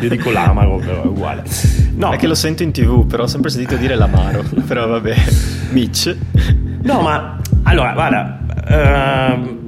[0.00, 1.44] io dico Lamaro, però è uguale.
[1.94, 2.12] No.
[2.12, 4.44] È che lo sento in tv, però ho sempre sentito dire Lamaro.
[4.66, 5.16] però vabbè,
[5.70, 6.16] Mitch.
[6.82, 8.38] No, ma allora, guarda.
[8.68, 9.61] Uh,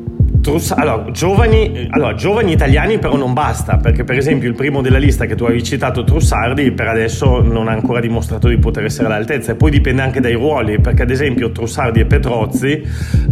[0.44, 4.98] Truss- allora giovani, allora, giovani, italiani però non basta, perché per esempio il primo della
[4.98, 9.06] lista che tu avevi citato, Trussardi, per adesso non ha ancora dimostrato di poter essere
[9.06, 12.82] all'altezza e poi dipende anche dai ruoli, perché ad esempio Trussardi e Petrozzi,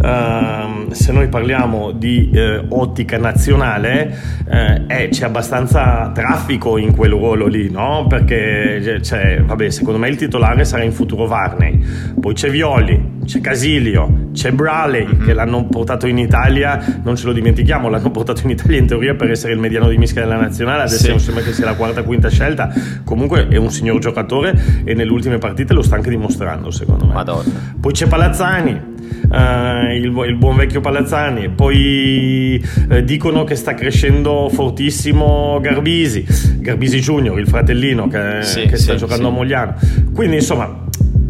[0.03, 4.17] ehm, se noi parliamo di eh, ottica nazionale,
[4.49, 8.07] eh, c'è abbastanza traffico in quel ruolo lì, no?
[8.09, 11.79] Perché c'è, vabbè, secondo me il titolare sarà in futuro Varney,
[12.19, 15.25] poi c'è Violi, c'è Casilio, c'è Braley mm-hmm.
[15.25, 19.15] che l'hanno portato in Italia non ce lo dimentichiamo, l'hanno portato in Italia in teoria
[19.15, 21.19] per essere il mediano di mischia della nazionale, adesso sì.
[21.19, 25.37] sembra che sia la quarta quinta scelta, comunque è un signor giocatore e nelle ultime
[25.37, 27.13] partite lo sta anche dimostrando secondo me.
[27.13, 27.75] Madonna.
[27.79, 28.91] Poi c'è Palazzani,
[29.23, 31.49] Uh, il, il, buon vecchio Palazzani.
[31.49, 36.25] Poi uh, dicono che sta crescendo fortissimo Garbisi,
[36.59, 39.75] Garbisi Junior, il fratellino che, sì, che sta sì, giocando a Mogliano.
[40.13, 40.83] Quindi insomma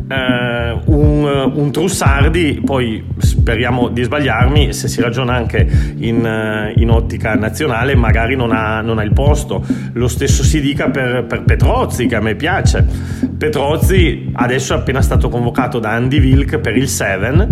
[0.07, 6.89] eh, un, un, Trussardi, poi speriamo di sbagliarmi, se si ragiona anche in, eh, in
[6.89, 9.65] ottica nazionale magari non ha, non ha, il posto.
[9.93, 12.85] Lo stesso si dica per, per, Petrozzi che a me piace.
[13.37, 17.47] Petrozzi adesso è appena stato convocato da Andy Wilk per il 7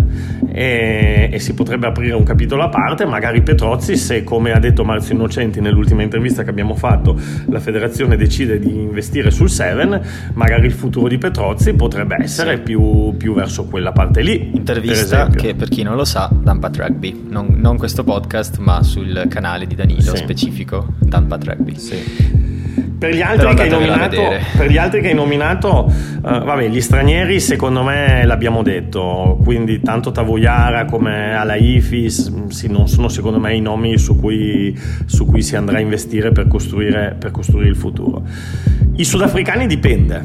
[0.52, 4.84] e, e, si potrebbe aprire un capitolo a parte, magari Petrozzi se come ha detto
[4.84, 10.02] Marzio Innocenti nell'ultima intervista che abbiamo fatto la federazione decide di investire sul 7,
[10.34, 14.50] magari il futuro di Petrozzi potrebbe essere più, più, verso quella parte lì.
[14.54, 18.82] Intervista per che per chi non lo sa, Dampat Rugby, non, non, questo podcast ma
[18.82, 20.16] sul canale di Danilo sì.
[20.18, 21.78] specifico, Dampat Rugby.
[21.78, 22.91] Sì.
[23.02, 23.20] Per gli,
[23.68, 24.22] nominato,
[24.56, 29.80] per gli altri che hai nominato, uh, vabbè, gli stranieri secondo me l'abbiamo detto, quindi
[29.80, 35.42] tanto Tavoiara come Alaifis sì, non sono secondo me i nomi su cui, su cui
[35.42, 38.22] si andrà a investire per costruire, per costruire il futuro.
[38.94, 40.24] I sudafricani dipende,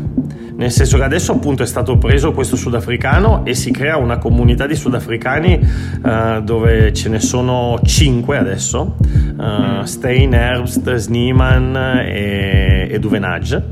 [0.58, 4.66] nel senso che adesso appunto è stato preso questo sudafricano e si crea una comunità
[4.66, 5.60] di sudafricani
[6.04, 8.98] uh, dove ce ne sono 5 adesso,
[9.38, 13.66] uh, Stein, Herbst, Sneeman e, e Duvenage,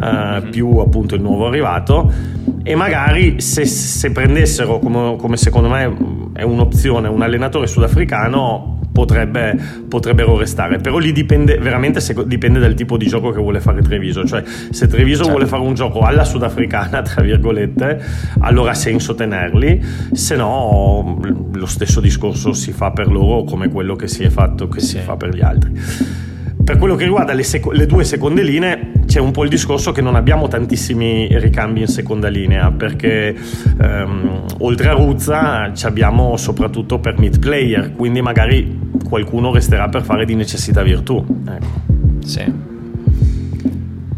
[0.00, 2.12] uh, più appunto il nuovo arrivato
[2.62, 5.96] e magari se, se prendessero come, come secondo me
[6.34, 9.58] è un'opzione un allenatore sudafricano potrebbe,
[9.88, 10.78] potrebbero restare.
[10.78, 14.24] Però lì dipende veramente se, dipende dal tipo di gioco che vuole fare Treviso.
[14.26, 15.30] Cioè, se Treviso certo.
[15.30, 18.02] vuole fare un gioco alla sudafricana, tra virgolette,
[18.40, 19.82] allora ha senso tenerli,
[20.12, 21.20] se no
[21.52, 24.98] lo stesso discorso si fa per loro come quello che si è fatto, che sì.
[24.98, 26.28] si fa per gli altri.
[26.70, 29.90] Per quello che riguarda le, seco- le, due seconde linee, c'è un po' il discorso
[29.90, 33.34] che non abbiamo tantissimi ricambi in seconda linea, perché
[33.80, 40.04] ehm, oltre a Ruzza ci abbiamo soprattutto per mid player, quindi magari qualcuno resterà per
[40.04, 41.16] fare di necessità virtù.
[41.44, 41.66] Ecco.
[42.24, 42.69] Sì.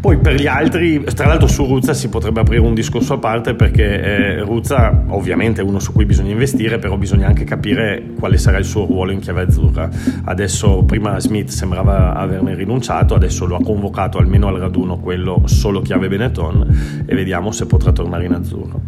[0.03, 3.55] Poi per gli altri, tra l'altro su Ruzza si potrebbe aprire un discorso a parte
[3.55, 8.37] perché eh, Ruzza ovviamente è uno su cui bisogna investire, però bisogna anche capire quale
[8.37, 9.89] sarà il suo ruolo in chiave azzurra.
[10.25, 15.79] Adesso prima Smith sembrava averne rinunciato, adesso lo ha convocato almeno al raduno quello solo
[15.79, 18.81] chiave Benetton e vediamo se potrà tornare in azzurro.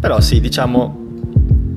[0.00, 1.05] Però sì, diciamo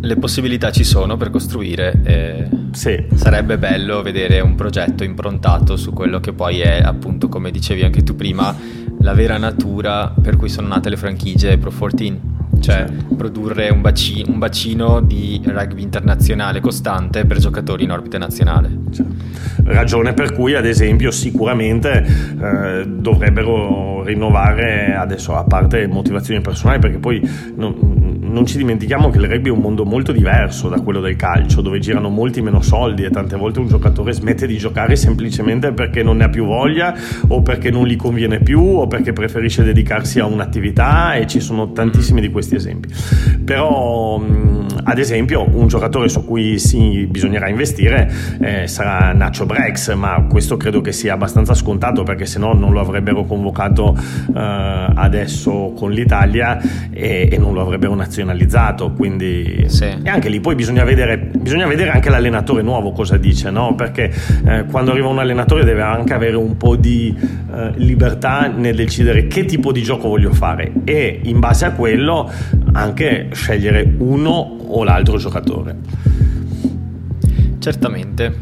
[0.01, 1.99] le possibilità ci sono per costruire.
[2.03, 3.05] Eh, sì.
[3.13, 8.03] Sarebbe bello vedere un progetto improntato su quello che poi è, appunto, come dicevi anche
[8.03, 8.55] tu prima,
[9.01, 13.15] la vera natura per cui sono nate le franchigie Pro 14 cioè certo.
[13.15, 18.69] produrre un, baci- un, bacino di rugby internazionale costante per giocatori in orbita nazionale.
[18.91, 19.13] Certo.
[19.63, 22.05] Ragione per cui, ad esempio, sicuramente
[22.41, 27.21] eh, dovrebbero rinnovare adesso, a parte motivazioni personali, perché poi
[27.55, 31.15] non, non ci dimentichiamo che il rugby è un mondo molto diverso da quello del
[31.15, 35.73] calcio, dove girano molti meno soldi e tante volte un giocatore smette di giocare semplicemente
[35.73, 36.95] perché non ne ha più voglia
[37.27, 41.71] o perché non gli conviene più o perché preferisce dedicarsi a un'attività e ci sono
[41.71, 42.89] tantissimi di questi esempi.
[43.43, 44.23] Però,
[44.89, 48.11] ad esempio, un giocatore su cui sì, bisognerà investire
[48.41, 52.71] eh, sarà Nacho Brex, ma questo credo che sia abbastanza scontato perché se no non
[52.71, 53.95] lo avrebbero convocato
[54.35, 56.59] eh, adesso con l'Italia
[56.91, 59.85] e, e non lo avrebbero nazionalizzato nazionalizzato, quindi sì.
[59.85, 63.75] e anche lì poi bisogna vedere, bisogna vedere anche l'allenatore nuovo cosa dice, no?
[63.75, 64.11] perché
[64.45, 69.27] eh, quando arriva un allenatore deve anche avere un po' di eh, libertà nel decidere
[69.27, 72.29] che tipo di gioco voglio fare e in base a quello
[72.73, 75.75] anche scegliere uno o l'altro giocatore.
[77.59, 78.37] Certamente.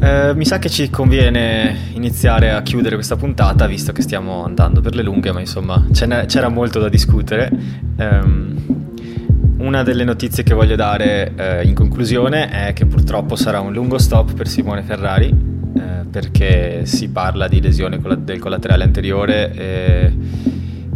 [0.00, 4.80] Eh, mi sa che ci conviene iniziare a chiudere questa puntata visto che stiamo andando
[4.80, 7.50] per le lunghe, ma insomma c'era molto da discutere.
[7.96, 8.56] Um,
[9.58, 13.98] una delle notizie che voglio dare eh, in conclusione è che purtroppo sarà un lungo
[13.98, 15.26] stop per Simone Ferrari
[15.76, 20.12] eh, perché si parla di lesione del collaterale anteriore e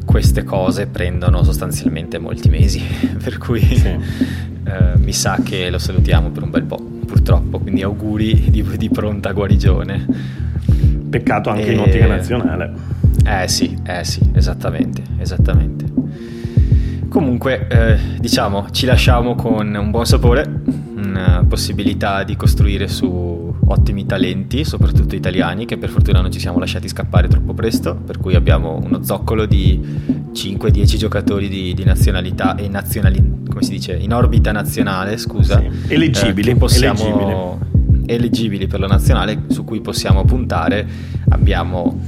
[0.04, 2.82] queste cose prendono sostanzialmente molti mesi,
[3.22, 3.86] per cui sì.
[3.86, 8.88] eh, mi sa che lo salutiamo per un bel po' purtroppo, quindi auguri di, di
[8.88, 10.06] pronta guarigione.
[11.10, 11.72] Peccato anche e...
[11.72, 12.72] in ottica nazionale.
[13.24, 15.84] Eh sì, eh sì, esattamente, esattamente.
[17.08, 20.62] Comunque, eh, diciamo, ci lasciamo con un buon sapore,
[20.96, 26.58] una possibilità di costruire su ottimi talenti, soprattutto italiani, che per fortuna non ci siamo
[26.58, 29.80] lasciati scappare troppo presto, per cui abbiamo uno zoccolo di
[30.32, 35.60] 5-10 giocatori di, di, nazionalità e nazionali, come si dice, in orbita nazionale, scusa.
[35.60, 35.92] Sì.
[35.92, 38.12] Eleggibili, eh, possiamo, eleggibili.
[38.12, 40.86] eleggibili per la nazionale, su cui possiamo puntare.
[41.30, 42.00] Abbiamo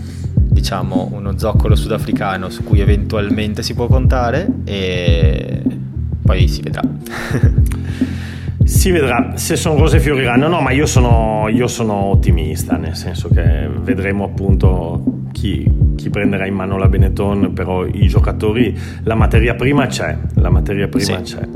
[0.54, 5.62] diciamo uno zoccolo sudafricano su cui eventualmente si può contare e
[6.22, 6.82] poi si vedrà.
[8.64, 10.48] Si vedrà se sono cose fioriranno.
[10.48, 16.46] No, ma io sono, io sono ottimista, nel senso che vedremo appunto chi, chi, prenderà
[16.46, 21.34] in mano la Benetton, però i giocatori, la materia prima c'è, la materia prima sì.
[21.34, 21.48] c'è.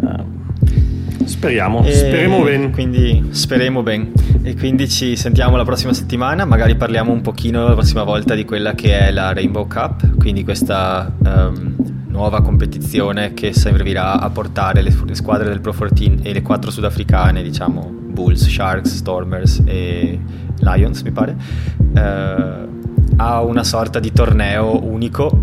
[0.00, 2.70] Uh, speriamo, e speriamo bene.
[2.70, 4.12] Quindi speriamo bene.
[4.42, 8.44] E quindi ci sentiamo la prossima settimana, magari parliamo un pochino la prossima volta di
[8.44, 14.82] quella che è la Rainbow Cup, quindi questa um, nuova competizione che servirà a portare
[14.82, 20.18] le, le, squadre del Pro 14 e le quattro sudafricane, diciamo Bulls, Sharks, Stormers e
[20.60, 21.36] Lions, mi pare,
[21.76, 25.42] uh, a una sorta di torneo unico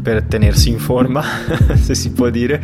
[0.00, 1.24] per tenersi in forma,
[1.74, 2.62] se si può dire,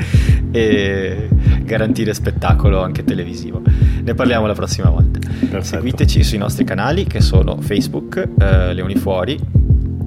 [0.52, 1.28] e
[1.64, 3.60] garantire spettacolo anche televisivo.
[4.04, 5.18] Ne parliamo la prossima volta.
[5.18, 5.62] Perfetto.
[5.62, 9.36] Seguiteci sui nostri canali che sono Facebook, eh, Leoni Fuori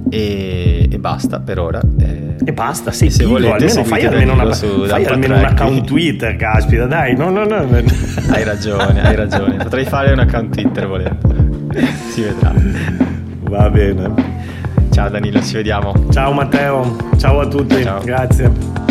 [0.10, 1.82] e, e, basta per ora.
[2.00, 6.36] Eh, e basta, sì, se volete, almeno fai almeno, una, fai almeno un account Twitter,
[6.36, 7.68] caspita, dai, no, no, no.
[8.30, 9.56] Hai ragione, hai ragione.
[9.58, 11.34] Potrei fare un account Twitter volendo.
[12.10, 12.54] si vedrà.
[13.42, 14.14] Va bene.
[14.92, 15.94] Ciao Danilo, ci vediamo.
[16.12, 18.02] Ciao Matteo, ciao a tutti, ciao.
[18.04, 18.85] grazie.